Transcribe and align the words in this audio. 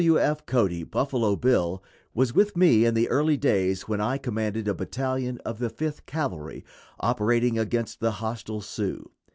W. 0.01 0.19
F. 0.19 0.47
Cody 0.47 0.81
("Buffalo 0.83 1.35
Bill") 1.35 1.83
was 2.15 2.33
with 2.33 2.57
me 2.57 2.85
in 2.85 2.95
the 2.95 3.07
early 3.09 3.37
days 3.37 3.83
when 3.87 4.01
I 4.01 4.17
commanded 4.17 4.67
a 4.67 4.73
battalion 4.73 5.37
of 5.45 5.59
the 5.59 5.69
Fifth 5.69 6.07
Cavalry, 6.07 6.65
operating 6.99 7.59
against 7.59 7.99
the 7.99 8.13
hostile 8.13 8.61
Sioux. 8.61 9.11